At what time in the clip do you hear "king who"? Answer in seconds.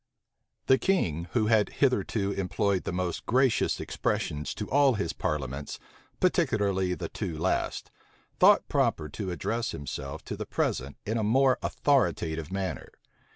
0.79-1.45